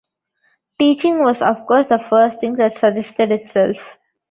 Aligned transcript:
Teaching 0.79 1.19
was, 1.19 1.43
of 1.43 1.67
course, 1.67 1.85
the 1.85 1.99
first 1.99 2.39
thing 2.39 2.55
that 2.55 2.73
suggested 2.73 3.31
itself. 3.31 3.99